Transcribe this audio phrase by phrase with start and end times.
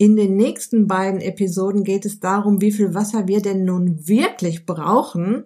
[0.00, 4.64] In den nächsten beiden Episoden geht es darum, wie viel Wasser wir denn nun wirklich
[4.64, 5.42] brauchen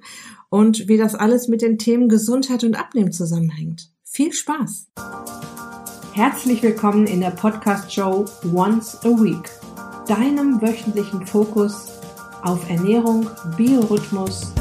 [0.51, 3.91] und wie das alles mit den Themen Gesundheit und Abnehmen zusammenhängt.
[4.05, 4.89] Viel Spaß!
[6.13, 9.49] Herzlich willkommen in der Podcast-Show Once a Week,
[10.07, 11.91] deinem wöchentlichen Fokus
[12.43, 14.53] auf Ernährung, Biorhythmus,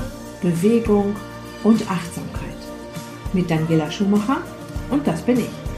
[0.42, 1.18] Bewegung
[1.66, 2.55] und Achtsamkeit.
[3.34, 4.42] Mit Daniela Schumacher
[4.89, 5.70] und das bin ich.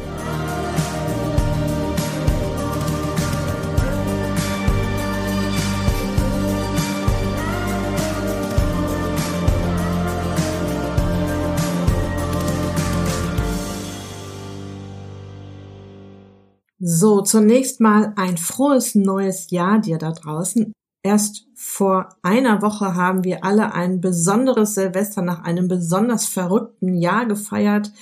[16.85, 20.73] So, zunächst mal ein frohes neues Jahr dir da draußen.
[21.01, 27.25] Erst vor einer Woche haben wir alle ein besonderes Silvester nach einem besonders verrückten Jahr
[27.25, 27.93] gefeiert.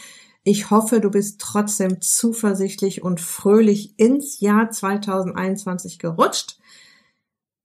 [0.43, 6.57] Ich hoffe, du bist trotzdem zuversichtlich und fröhlich ins Jahr 2021 gerutscht.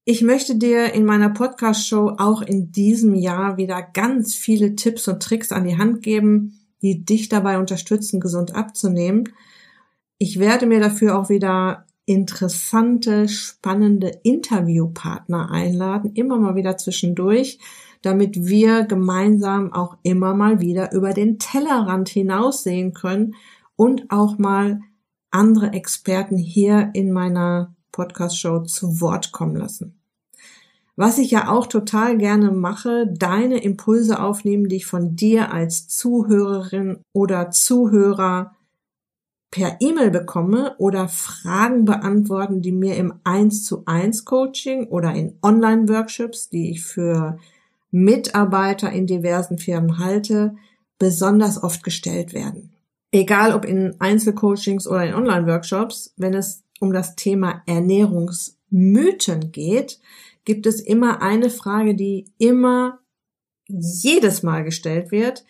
[0.05, 5.23] Ich möchte dir in meiner Podcast-Show auch in diesem Jahr wieder ganz viele Tipps und
[5.23, 9.33] Tricks an die Hand geben, die dich dabei unterstützen, gesund abzunehmen.
[10.19, 17.59] Ich werde mir dafür auch wieder interessante, spannende Interviewpartner einladen, immer mal wieder zwischendurch,
[18.01, 23.35] damit wir gemeinsam auch immer mal wieder über den Tellerrand hinaussehen können
[23.75, 24.81] und auch mal
[25.31, 29.99] andere Experten hier in meiner Podcast-Show zu Wort kommen lassen.
[30.95, 35.89] Was ich ja auch total gerne mache, deine Impulse aufnehmen, die ich von dir als
[35.89, 38.55] Zuhörerin oder Zuhörer
[39.57, 45.39] per E-Mail bekomme oder Fragen beantworten, die mir im 1 zu 1 Coaching oder in
[45.41, 47.39] Online-Workshops, die ich für
[47.91, 50.57] Mitarbeiter in diversen Firmen halte,
[50.99, 52.75] besonders oft gestellt werden.
[53.13, 60.01] Egal ob in Einzelcoachings oder in Online-Workshops, wenn es um das Thema Ernährungsmythen geht,
[60.45, 62.99] gibt es immer eine Frage, die immer
[63.69, 65.47] jedes Mal gestellt wird,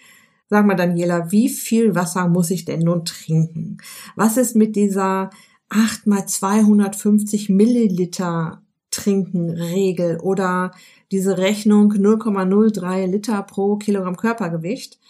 [0.48, 3.78] Sag mal, Daniela, wie viel Wasser muss ich denn nun trinken?
[4.14, 5.30] Was ist mit dieser
[5.70, 8.62] 8 mal 250 Milliliter
[8.92, 10.70] trinken Regel oder
[11.10, 15.00] diese Rechnung 0,03 Liter pro Kilogramm Körpergewicht?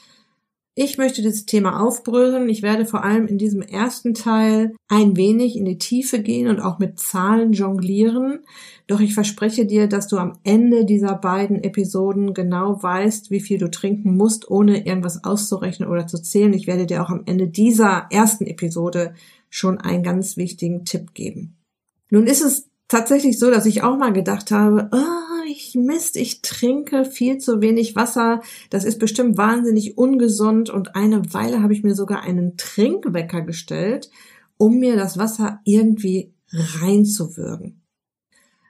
[0.78, 2.50] Ich möchte dieses Thema aufbröseln.
[2.50, 6.60] Ich werde vor allem in diesem ersten Teil ein wenig in die Tiefe gehen und
[6.60, 8.41] auch mit Zahlen jonglieren.
[8.87, 13.56] Doch ich verspreche dir, dass du am Ende dieser beiden Episoden genau weißt, wie viel
[13.56, 16.53] du trinken musst, ohne irgendwas auszurechnen oder zu zählen.
[16.53, 19.14] Ich werde dir auch am Ende dieser ersten Episode
[19.48, 21.56] schon einen ganz wichtigen Tipp geben.
[22.10, 26.42] Nun ist es tatsächlich so, dass ich auch mal gedacht habe, oh, ich Mist, ich
[26.42, 28.42] trinke viel zu wenig Wasser.
[28.70, 30.70] Das ist bestimmt wahnsinnig ungesund.
[30.70, 34.10] Und eine Weile habe ich mir sogar einen Trinkwecker gestellt,
[34.58, 37.82] um mir das Wasser irgendwie reinzuwürgen.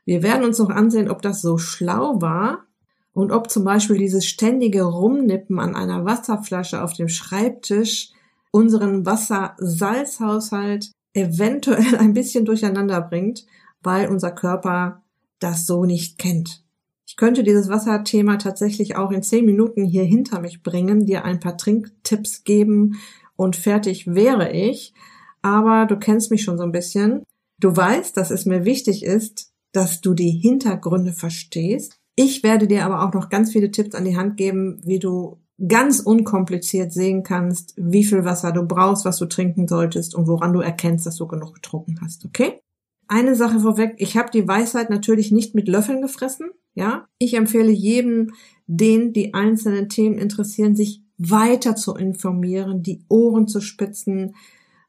[0.04, 2.66] Wir werden uns noch ansehen, ob das so schlau war
[3.12, 8.10] und ob zum Beispiel dieses ständige Rumnippen an einer Wasserflasche auf dem Schreibtisch
[8.50, 13.47] unseren Wassersalzhaushalt eventuell ein bisschen durcheinander bringt,
[13.82, 15.03] weil unser Körper
[15.38, 16.66] das so nicht kennt.
[17.06, 21.39] Ich könnte dieses Wasserthema tatsächlich auch in zehn Minuten hier hinter mich bringen, dir ein
[21.39, 22.99] paar Trinktipps geben
[23.37, 24.93] und fertig wäre ich.
[25.41, 27.22] Aber du kennst mich schon so ein bisschen.
[27.61, 31.97] Du weißt, dass es mir wichtig ist, dass du die Hintergründe verstehst.
[32.17, 35.38] Ich werde dir aber auch noch ganz viele Tipps an die Hand geben, wie du
[35.69, 40.53] ganz unkompliziert sehen kannst, wie viel Wasser du brauchst, was du trinken solltest und woran
[40.53, 42.61] du erkennst, dass du genug getrunken hast, okay?
[43.09, 46.50] Eine Sache vorweg, ich habe die Weisheit natürlich nicht mit Löffeln gefressen.
[46.76, 48.34] Ja, ich empfehle jedem,
[48.66, 54.37] den die einzelnen Themen interessieren, sich weiter zu informieren, die Ohren zu spitzen,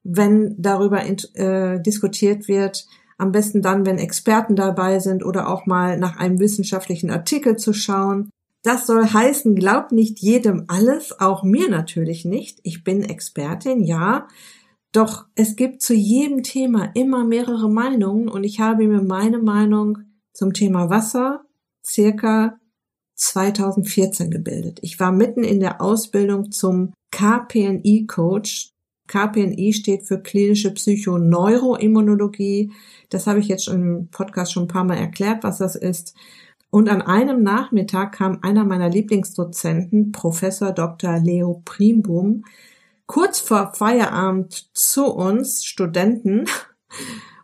[0.03, 2.85] wenn darüber äh, diskutiert wird.
[3.17, 7.71] Am besten dann, wenn Experten dabei sind oder auch mal nach einem wissenschaftlichen Artikel zu
[7.71, 8.29] schauen.
[8.63, 12.59] Das soll heißen, glaub nicht jedem alles, auch mir natürlich nicht.
[12.63, 14.27] Ich bin Expertin, ja.
[14.91, 19.99] Doch es gibt zu jedem Thema immer mehrere Meinungen und ich habe mir meine Meinung
[20.33, 21.46] zum Thema Wasser,
[21.87, 22.59] circa
[23.15, 24.79] 2014 gebildet.
[24.81, 28.71] Ich war mitten in der Ausbildung zum KPNI-Coach.
[29.07, 32.73] KPNI steht für klinische Psychoneuroimmunologie.
[33.09, 36.13] Das habe ich jetzt schon im Podcast schon ein paar Mal erklärt, was das ist.
[36.69, 41.19] Und an einem Nachmittag kam einer meiner Lieblingsdozenten, Professor Dr.
[41.19, 42.43] Leo Primbum,
[43.05, 46.45] kurz vor Feierabend zu uns Studenten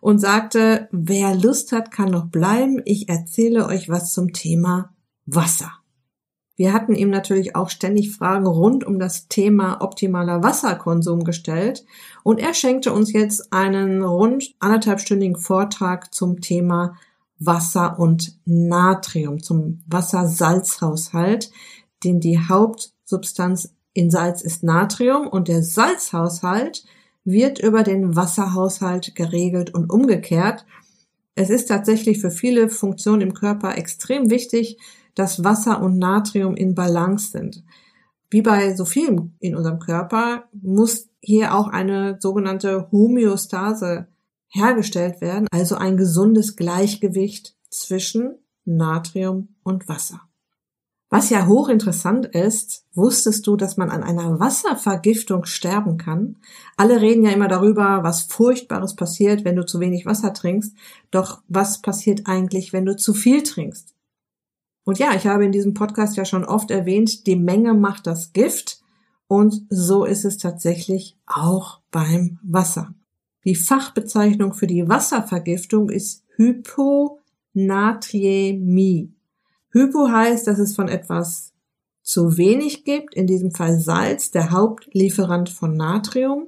[0.03, 2.81] und sagte, wer Lust hat, kann noch bleiben.
[2.83, 4.93] Ich erzähle euch was zum Thema
[5.25, 5.71] Wasser.
[6.57, 11.85] Wir hatten ihm natürlich auch ständig Fragen rund um das Thema optimaler Wasserkonsum gestellt
[12.21, 16.97] und er schenkte uns jetzt einen rund anderthalbstündigen Vortrag zum Thema
[17.39, 21.49] Wasser und Natrium, zum Wassersalzhaushalt,
[22.03, 26.83] denn die Hauptsubstanz in Salz ist Natrium und der Salzhaushalt
[27.25, 30.65] wird über den Wasserhaushalt geregelt und umgekehrt.
[31.35, 34.77] Es ist tatsächlich für viele Funktionen im Körper extrem wichtig,
[35.15, 37.63] dass Wasser und Natrium in Balance sind.
[38.29, 44.07] Wie bei so vielem in unserem Körper muss hier auch eine sogenannte Homöostase
[44.47, 48.35] hergestellt werden, also ein gesundes Gleichgewicht zwischen
[48.65, 50.21] Natrium und Wasser.
[51.13, 56.37] Was ja hochinteressant ist, wusstest du, dass man an einer Wasservergiftung sterben kann?
[56.75, 60.75] Alle reden ja immer darüber, was Furchtbares passiert, wenn du zu wenig Wasser trinkst.
[61.11, 63.93] Doch was passiert eigentlich, wenn du zu viel trinkst?
[64.85, 68.33] Und ja, ich habe in diesem Podcast ja schon oft erwähnt, die Menge macht das
[68.33, 68.81] Gift.
[69.27, 72.95] Und so ist es tatsächlich auch beim Wasser.
[73.45, 79.13] Die Fachbezeichnung für die Wasservergiftung ist Hyponatriämie.
[79.73, 81.51] Hypo heißt, dass es von etwas
[82.03, 86.47] zu wenig gibt, in diesem Fall Salz, der Hauptlieferant von Natrium.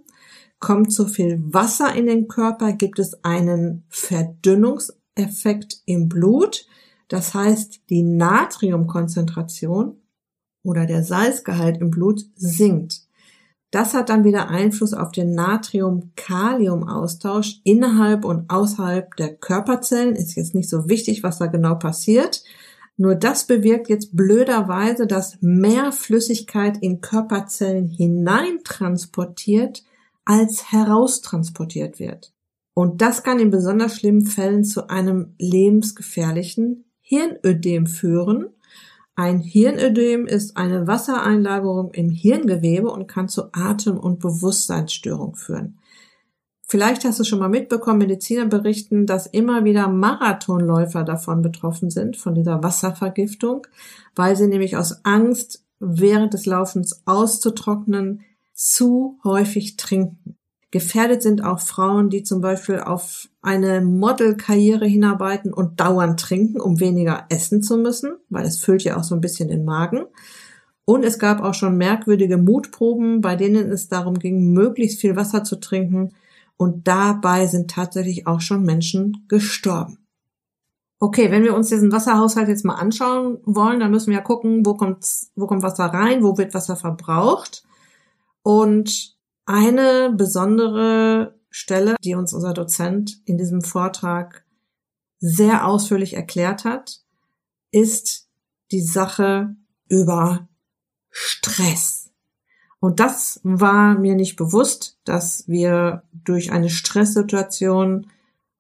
[0.60, 6.68] Kommt zu viel Wasser in den Körper, gibt es einen Verdünnungseffekt im Blut.
[7.07, 9.98] Das heißt, die Natriumkonzentration
[10.63, 13.01] oder der Salzgehalt im Blut sinkt.
[13.72, 20.16] Das hat dann wieder Einfluss auf den Natrium-Kalium-Austausch innerhalb und außerhalb der Körperzellen.
[20.16, 22.42] Ist jetzt nicht so wichtig, was da genau passiert.
[22.97, 29.83] Nur das bewirkt jetzt blöderweise, dass mehr Flüssigkeit in Körperzellen hineintransportiert,
[30.24, 32.33] als heraustransportiert wird.
[32.74, 38.47] Und das kann in besonders schlimmen Fällen zu einem lebensgefährlichen Hirnödem führen.
[39.15, 45.77] Ein Hirnödem ist eine Wassereinlagerung im Hirngewebe und kann zu Atem- und Bewusstseinsstörung führen.
[46.67, 52.17] Vielleicht hast du schon mal mitbekommen, Mediziner berichten, dass immer wieder Marathonläufer davon betroffen sind,
[52.17, 53.67] von dieser Wasservergiftung,
[54.15, 58.21] weil sie nämlich aus Angst, während des Laufens auszutrocknen,
[58.53, 60.38] zu häufig trinken.
[60.71, 66.79] Gefährdet sind auch Frauen, die zum Beispiel auf eine Modelkarriere hinarbeiten und dauernd trinken, um
[66.79, 70.06] weniger essen zu müssen, weil es füllt ja auch so ein bisschen den Magen.
[70.83, 75.44] Und es gab auch schon merkwürdige Mutproben, bei denen es darum ging, möglichst viel Wasser
[75.44, 76.12] zu trinken.
[76.57, 80.06] Und dabei sind tatsächlich auch schon Menschen gestorben.
[81.00, 84.66] Okay, wenn wir uns diesen Wasserhaushalt jetzt mal anschauen wollen, dann müssen wir ja gucken,
[84.66, 85.06] wo kommt,
[85.36, 87.63] wo kommt Wasser rein, wo wird Wasser verbraucht.
[88.44, 94.46] Und eine besondere Stelle, die uns unser Dozent in diesem Vortrag
[95.19, 97.01] sehr ausführlich erklärt hat,
[97.72, 98.30] ist
[98.72, 99.56] die Sache
[99.88, 100.48] über
[101.10, 102.05] Stress.
[102.80, 108.07] Und das war mir nicht bewusst, dass wir durch eine Stresssituation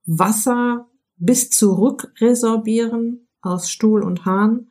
[0.05, 4.67] Wasser bis zurück resorbieren aus Stuhl und Hahn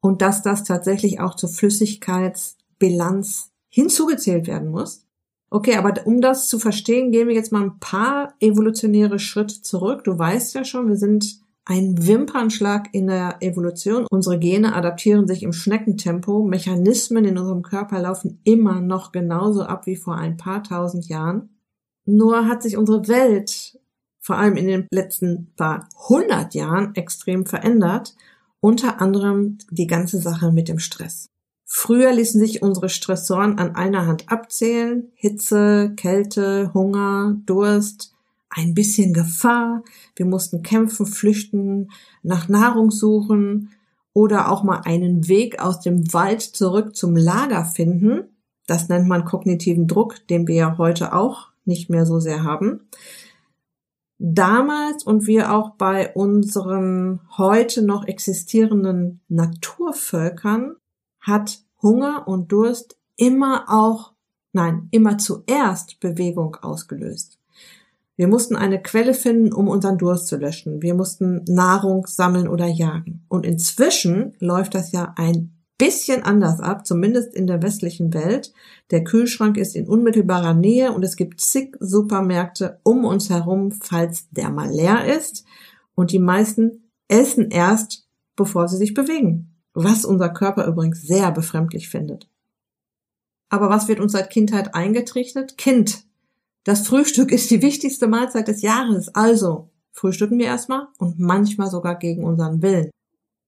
[0.00, 5.04] und dass das tatsächlich auch zur Flüssigkeitsbilanz hinzugezählt werden muss.
[5.50, 10.04] Okay, aber um das zu verstehen, gehen wir jetzt mal ein paar evolutionäre Schritte zurück.
[10.04, 14.06] Du weißt ja schon, wir sind ein Wimpernschlag in der Evolution.
[14.10, 16.42] Unsere Gene adaptieren sich im Schneckentempo.
[16.42, 21.50] Mechanismen in unserem Körper laufen immer noch genauso ab wie vor ein paar tausend Jahren.
[22.06, 23.78] Nur hat sich unsere Welt
[24.18, 28.16] vor allem in den letzten paar hundert Jahren extrem verändert.
[28.60, 31.28] Unter anderem die ganze Sache mit dem Stress.
[31.66, 35.12] Früher ließen sich unsere Stressoren an einer Hand abzählen.
[35.14, 38.14] Hitze, Kälte, Hunger, Durst,
[38.50, 39.82] ein bisschen Gefahr.
[40.16, 41.90] Wir mussten kämpfen, flüchten,
[42.22, 43.70] nach Nahrung suchen
[44.12, 48.24] oder auch mal einen Weg aus dem Wald zurück zum Lager finden.
[48.66, 52.88] Das nennt man kognitiven Druck, den wir ja heute auch nicht mehr so sehr haben.
[54.18, 60.74] Damals und wir auch bei unseren heute noch existierenden Naturvölkern
[61.20, 64.12] hat Hunger und Durst immer auch,
[64.52, 67.37] nein, immer zuerst Bewegung ausgelöst.
[68.18, 70.82] Wir mussten eine Quelle finden, um unseren Durst zu löschen.
[70.82, 73.24] Wir mussten Nahrung sammeln oder jagen.
[73.28, 78.52] Und inzwischen läuft das ja ein bisschen anders ab, zumindest in der westlichen Welt.
[78.90, 84.28] Der Kühlschrank ist in unmittelbarer Nähe und es gibt zig Supermärkte um uns herum, falls
[84.30, 85.46] der mal leer ist.
[85.94, 88.06] Und die meisten essen erst,
[88.36, 92.28] bevor sie sich bewegen was unser Körper übrigens sehr befremdlich findet.
[93.48, 95.56] Aber was wird uns seit Kindheit eingetrichtert?
[95.56, 96.04] Kind.
[96.68, 101.94] Das Frühstück ist die wichtigste Mahlzeit des Jahres, also frühstücken wir erstmal und manchmal sogar
[101.94, 102.90] gegen unseren Willen.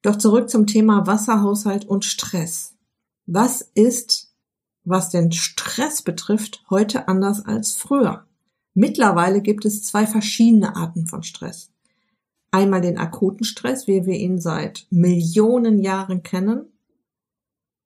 [0.01, 2.79] Doch zurück zum Thema Wasserhaushalt und Stress.
[3.27, 4.33] Was ist,
[4.85, 8.25] was den Stress betrifft, heute anders als früher?
[8.73, 11.71] Mittlerweile gibt es zwei verschiedene Arten von Stress.
[12.51, 16.70] Einmal den akuten Stress, wie wir ihn seit Millionen Jahren kennen.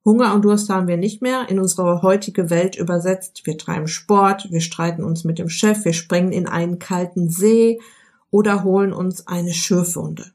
[0.05, 3.43] Hunger und Durst haben wir nicht mehr in unsere heutige Welt übersetzt.
[3.45, 7.81] Wir treiben Sport, wir streiten uns mit dem Chef, wir springen in einen kalten See
[8.31, 10.33] oder holen uns eine Schürfwunde.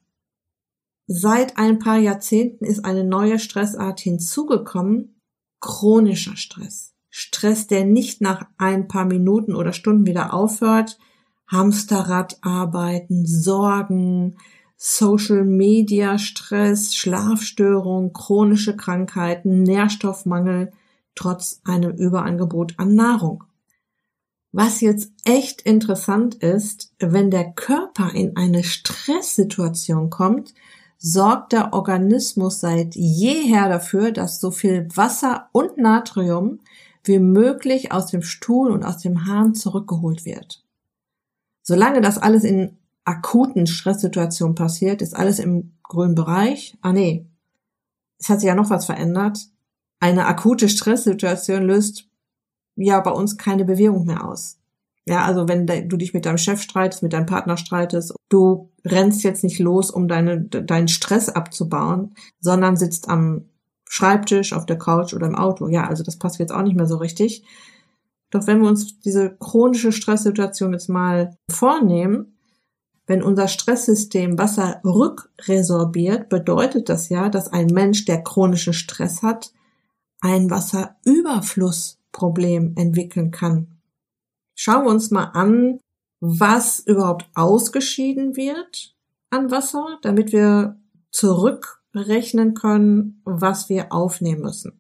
[1.06, 5.20] Seit ein paar Jahrzehnten ist eine neue Stressart hinzugekommen,
[5.60, 6.94] chronischer Stress.
[7.10, 11.00] Stress, der nicht nach ein paar Minuten oder Stunden wieder aufhört,
[11.48, 14.38] Hamsterrad arbeiten, Sorgen,
[14.82, 20.72] Social Media Stress, Schlafstörung, chronische Krankheiten, Nährstoffmangel
[21.16, 23.44] trotz einem Überangebot an Nahrung.
[24.54, 30.54] Was jetzt echt interessant ist, wenn der Körper in eine Stresssituation kommt,
[30.98, 36.60] sorgt der Organismus seit jeher dafür, dass so viel Wasser und Natrium
[37.04, 40.64] wie möglich aus dem Stuhl und aus dem Hahn zurückgeholt wird.
[41.64, 42.79] Solange das alles in
[43.10, 46.78] akuten Stresssituationen passiert, ist alles im grünen Bereich.
[46.82, 47.28] Ah nee,
[48.20, 49.40] es hat sich ja noch was verändert.
[50.00, 52.08] Eine akute Stresssituation löst
[52.76, 54.60] ja bei uns keine Bewegung mehr aus.
[55.06, 59.24] Ja, also wenn du dich mit deinem Chef streitest, mit deinem Partner streitest, du rennst
[59.24, 63.46] jetzt nicht los, um deine, deinen Stress abzubauen, sondern sitzt am
[63.90, 65.68] Schreibtisch, auf der Couch oder im Auto.
[65.68, 67.44] Ja, also das passt jetzt auch nicht mehr so richtig.
[68.30, 72.39] Doch wenn wir uns diese chronische Stresssituation jetzt mal vornehmen,
[73.10, 79.52] wenn unser Stresssystem Wasser rückresorbiert, bedeutet das ja, dass ein Mensch, der chronischen Stress hat,
[80.22, 83.80] ein Wasserüberflussproblem entwickeln kann.
[84.54, 85.80] Schauen wir uns mal an,
[86.20, 88.96] was überhaupt ausgeschieden wird
[89.32, 94.79] an Wasser, damit wir zurückrechnen können, was wir aufnehmen müssen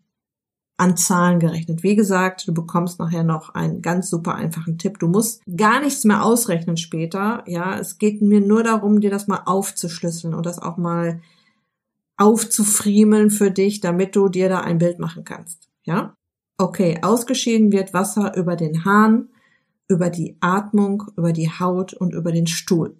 [0.79, 1.83] an Zahlen gerechnet.
[1.83, 4.97] Wie gesagt, du bekommst nachher noch einen ganz super einfachen Tipp.
[4.99, 7.43] Du musst gar nichts mehr ausrechnen später.
[7.47, 11.21] Ja, es geht mir nur darum, dir das mal aufzuschlüsseln und das auch mal
[12.15, 15.69] aufzufriemeln für dich, damit du dir da ein Bild machen kannst.
[15.83, 16.13] Ja?
[16.57, 19.27] Okay, ausgeschieden wird Wasser über den Hahn,
[19.89, 22.95] über die Atmung, über die Haut und über den Stuhl.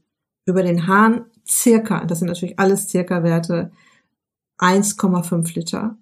[0.45, 3.71] Über den Hahn circa, das sind natürlich alles circa Werte,
[4.57, 5.97] 1,5 Liter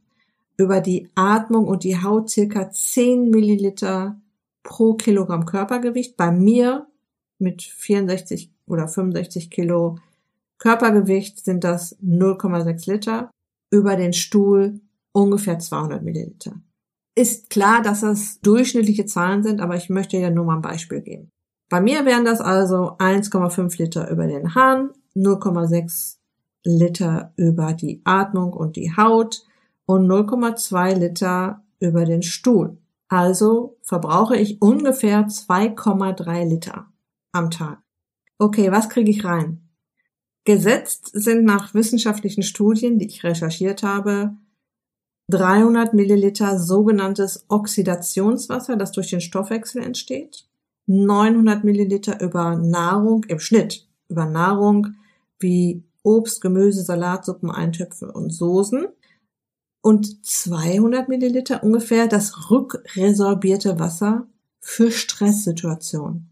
[0.58, 4.20] über die Atmung und die Haut circa 10 Milliliter
[4.64, 6.18] pro Kilogramm Körpergewicht.
[6.18, 6.88] Bei mir
[7.40, 10.00] mit 64 oder 65 Kilo
[10.58, 13.32] Körpergewicht sind das 0,6 Liter.
[13.70, 14.80] Über den Stuhl
[15.12, 16.54] ungefähr 200 Milliliter.
[17.16, 21.02] Ist klar, dass das durchschnittliche Zahlen sind, aber ich möchte ja nur mal ein Beispiel
[21.02, 21.30] geben.
[21.70, 26.18] Bei mir wären das also 1,5 Liter über den Hahn, 0,6
[26.64, 29.47] Liter über die Atmung und die Haut,
[29.88, 32.78] und 0,2 Liter über den Stuhl.
[33.08, 36.88] Also verbrauche ich ungefähr 2,3 Liter
[37.32, 37.82] am Tag.
[38.38, 39.62] Okay, was kriege ich rein?
[40.44, 44.36] Gesetzt sind nach wissenschaftlichen Studien, die ich recherchiert habe,
[45.30, 50.48] 300 Milliliter sogenanntes Oxidationswasser, das durch den Stoffwechsel entsteht,
[50.86, 54.96] 900 Milliliter über Nahrung im Schnitt, über Nahrung
[55.40, 58.88] wie Obst, Gemüse, Salatsuppen, Eintöpfe und Soßen
[59.88, 64.28] und 200 Milliliter ungefähr das rückresorbierte Wasser
[64.60, 66.30] für Stresssituationen.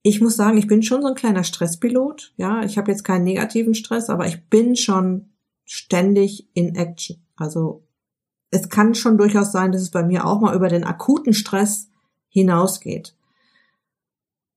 [0.00, 2.32] Ich muss sagen, ich bin schon so ein kleiner Stresspilot.
[2.38, 5.28] Ja, ich habe jetzt keinen negativen Stress, aber ich bin schon
[5.66, 7.22] ständig in Action.
[7.36, 7.84] Also
[8.50, 11.90] es kann schon durchaus sein, dass es bei mir auch mal über den akuten Stress
[12.30, 13.14] hinausgeht.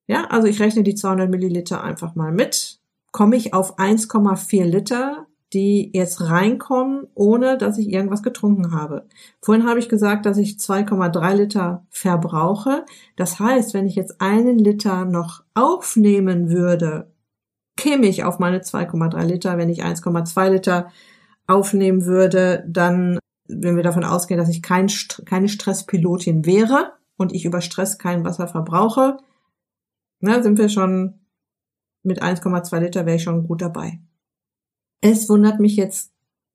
[0.08, 2.80] Ja, also ich rechne die 200 Milliliter einfach mal mit.
[3.12, 9.06] Komme ich auf 1,4 Liter die jetzt reinkommen, ohne dass ich irgendwas getrunken habe.
[9.42, 12.86] Vorhin habe ich gesagt, dass ich 2,3 Liter verbrauche.
[13.16, 17.12] Das heißt, wenn ich jetzt einen Liter noch aufnehmen würde,
[17.78, 19.58] käme ich auf meine 2,3 Liter.
[19.58, 20.90] Wenn ich 1,2 Liter
[21.48, 24.88] aufnehmen würde, dann, wenn wir davon ausgehen, dass ich kein,
[25.26, 29.18] keine Stresspilotin wäre und ich über Stress kein Wasser verbrauche,
[30.20, 31.20] na, sind wir schon
[32.04, 34.00] mit 1,2 Liter wäre ich schon gut dabei.
[35.06, 36.14] Es wundert mich jetzt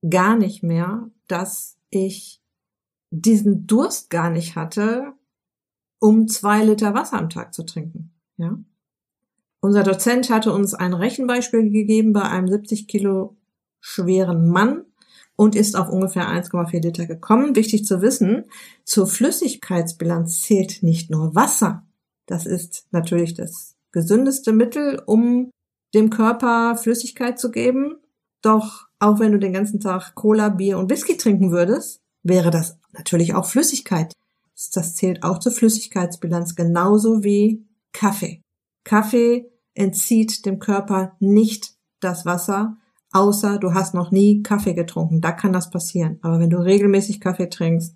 [0.09, 2.41] gar nicht mehr, dass ich
[3.11, 5.13] diesen Durst gar nicht hatte,
[5.99, 8.11] um zwei Liter Wasser am Tag zu trinken.
[8.39, 8.59] Ja.
[9.61, 13.37] Unser Dozent hatte uns ein Rechenbeispiel gegeben bei einem 70 Kilo
[13.81, 14.87] schweren Mann
[15.37, 17.55] und ist auf ungefähr 1,4 Liter gekommen.
[17.55, 18.45] Wichtig zu wissen,
[18.83, 21.85] zur Flüssigkeitsbilanz zählt nicht nur Wasser.
[22.25, 25.51] Das ist natürlich das gesündeste Mittel, um
[25.93, 27.97] dem Körper Flüssigkeit zu geben.
[28.43, 32.79] Doch auch wenn du den ganzen Tag Cola, Bier und Whisky trinken würdest, wäre das
[32.93, 34.13] natürlich auch Flüssigkeit.
[34.73, 38.43] Das zählt auch zur Flüssigkeitsbilanz genauso wie Kaffee.
[38.85, 42.77] Kaffee entzieht dem Körper nicht das Wasser,
[43.13, 45.21] außer du hast noch nie Kaffee getrunken.
[45.21, 46.19] Da kann das passieren.
[46.23, 47.95] Aber wenn du regelmäßig Kaffee trinkst,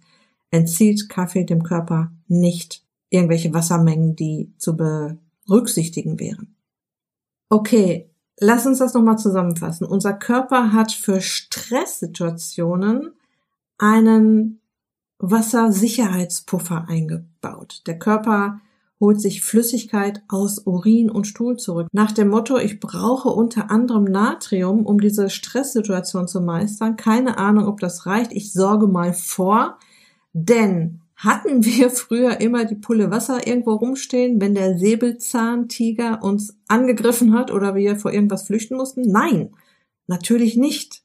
[0.51, 6.57] entzieht Kaffee dem Körper nicht irgendwelche Wassermengen, die zu berücksichtigen wären.
[7.49, 9.87] Okay, lass uns das nochmal zusammenfassen.
[9.87, 13.13] Unser Körper hat für Stresssituationen
[13.79, 14.61] einen
[15.19, 17.83] Wassersicherheitspuffer eingebaut.
[17.87, 18.61] Der Körper
[19.03, 21.89] holt sich Flüssigkeit aus Urin und Stuhl zurück.
[21.93, 26.97] Nach dem Motto, ich brauche unter anderem Natrium, um diese Stresssituation zu meistern.
[26.97, 28.33] Keine Ahnung, ob das reicht.
[28.33, 29.79] Ich sorge mal vor,
[30.33, 37.33] denn hatten wir früher immer die Pulle Wasser irgendwo rumstehen, wenn der Säbelzahntiger uns angegriffen
[37.35, 39.03] hat oder wir vor irgendwas flüchten mussten?
[39.03, 39.55] Nein,
[40.09, 41.03] natürlich nicht.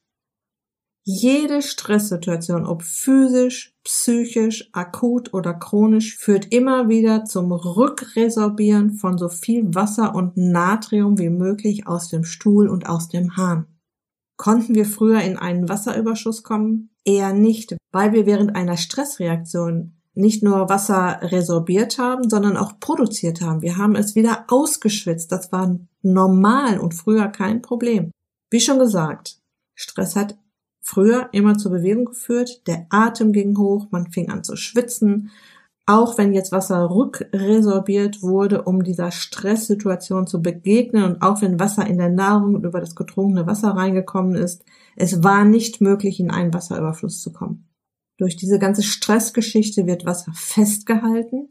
[1.03, 9.29] Jede Stresssituation, ob physisch, psychisch, akut oder chronisch, führt immer wieder zum Rückresorbieren von so
[9.29, 13.67] viel Wasser und Natrium wie möglich aus dem Stuhl und aus dem Hahn.
[14.36, 16.89] Konnten wir früher in einen Wasserüberschuss kommen?
[17.05, 23.41] Eher nicht, weil wir während einer Stressreaktion nicht nur Wasser resorbiert haben, sondern auch produziert
[23.41, 23.62] haben.
[23.62, 25.31] Wir haben es wieder ausgeschwitzt.
[25.31, 28.12] Das war normal und früher kein Problem.
[28.50, 29.38] Wie schon gesagt,
[29.75, 30.38] Stress hat
[30.81, 32.65] früher immer zur Bewegung geführt.
[32.67, 35.29] Der Atem ging hoch, man fing an zu schwitzen.
[35.86, 41.86] Auch wenn jetzt Wasser rückresorbiert wurde, um dieser Stresssituation zu begegnen und auch wenn Wasser
[41.86, 46.31] in der Nahrung und über das getrunkene Wasser reingekommen ist, es war nicht möglich, in
[46.31, 47.67] einen Wasserüberfluss zu kommen.
[48.17, 51.50] Durch diese ganze Stressgeschichte wird Wasser festgehalten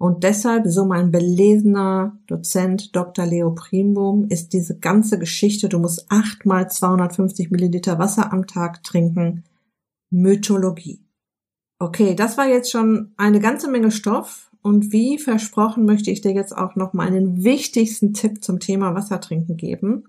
[0.00, 3.26] und deshalb, so mein belesener Dozent Dr.
[3.26, 9.44] Leo Primbohm, ist diese ganze Geschichte, du musst achtmal 250 Milliliter Wasser am Tag trinken,
[10.08, 11.04] Mythologie.
[11.78, 16.32] Okay, das war jetzt schon eine ganze Menge Stoff und wie versprochen möchte ich dir
[16.32, 20.04] jetzt auch noch meinen wichtigsten Tipp zum Thema Wassertrinken geben.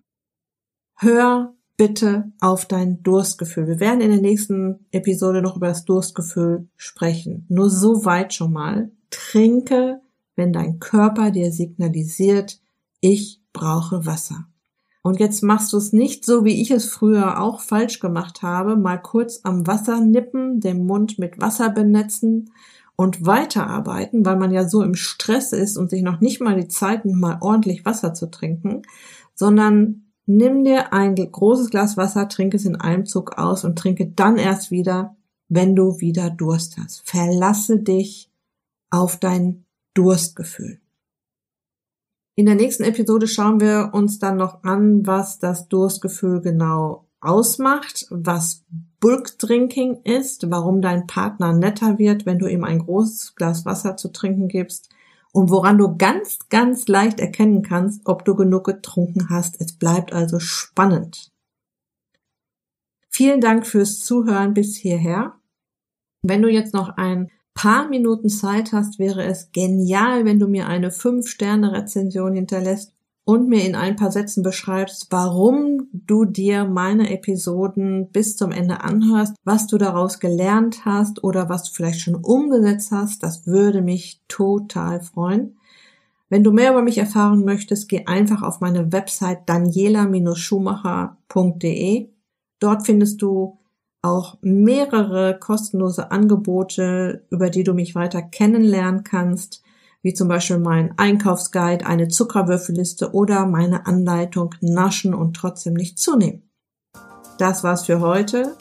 [0.95, 3.65] Hör bitte auf dein Durstgefühl.
[3.65, 7.47] Wir werden in der nächsten Episode noch über das Durstgefühl sprechen.
[7.49, 8.91] Nur so weit schon mal.
[9.09, 9.99] Trinke,
[10.35, 12.61] wenn dein Körper dir signalisiert,
[12.99, 14.45] ich brauche Wasser.
[15.01, 18.75] Und jetzt machst du es nicht so, wie ich es früher auch falsch gemacht habe,
[18.75, 22.51] mal kurz am Wasser nippen, den Mund mit Wasser benetzen
[22.95, 26.67] und weiterarbeiten, weil man ja so im Stress ist und sich noch nicht mal die
[26.67, 28.83] Zeit nimmt, mal ordentlich Wasser zu trinken,
[29.33, 34.07] sondern nimm dir ein großes Glas Wasser, trinke es in einem Zug aus und trinke
[34.07, 35.15] dann erst wieder,
[35.49, 37.01] wenn du wieder Durst hast.
[37.07, 38.29] Verlasse dich
[38.89, 40.79] auf dein Durstgefühl.
[42.35, 48.07] In der nächsten Episode schauen wir uns dann noch an, was das Durstgefühl genau ausmacht,
[48.09, 48.63] was
[48.99, 53.97] Bulk Drinking ist, warum dein Partner netter wird, wenn du ihm ein großes Glas Wasser
[53.97, 54.89] zu trinken gibst
[55.31, 59.59] und woran du ganz, ganz leicht erkennen kannst, ob du genug getrunken hast.
[59.59, 61.31] Es bleibt also spannend.
[63.09, 65.39] Vielen Dank fürs Zuhören bis hierher.
[66.23, 70.67] Wenn du jetzt noch ein paar Minuten Zeit hast, wäre es genial, wenn du mir
[70.67, 72.93] eine 5-Sterne-Rezension hinterlässt
[73.31, 78.81] und mir in ein paar Sätzen beschreibst, warum du dir meine Episoden bis zum Ende
[78.81, 83.23] anhörst, was du daraus gelernt hast oder was du vielleicht schon umgesetzt hast.
[83.23, 85.55] Das würde mich total freuen.
[86.27, 92.09] Wenn du mehr über mich erfahren möchtest, geh einfach auf meine Website daniela-schumacher.de.
[92.59, 93.59] Dort findest du
[94.01, 99.63] auch mehrere kostenlose Angebote, über die du mich weiter kennenlernen kannst,
[100.01, 106.49] wie zum Beispiel mein Einkaufsguide, eine Zuckerwürfelliste oder meine Anleitung Naschen und trotzdem nicht zunehmen.
[107.37, 108.55] Das war's für heute.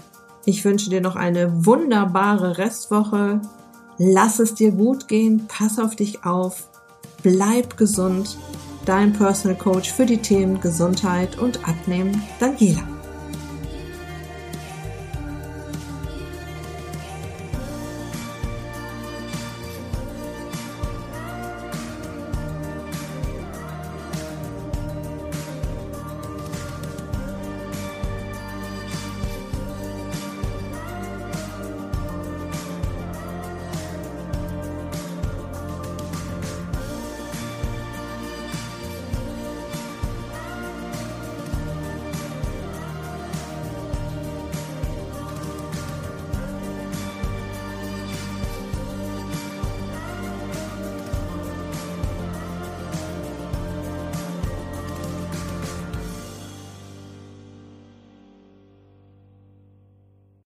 [0.44, 3.40] Ich wünsche dir noch eine wunderbare Restwoche.
[3.98, 6.70] Lass es dir gut gehen, pass auf dich auf,
[7.22, 8.38] bleib gesund.
[8.86, 12.99] Dein Personal Coach für die Themen Gesundheit und Abnehmen, Daniela.